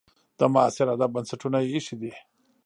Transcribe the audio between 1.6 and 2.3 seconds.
یې ایښي دي.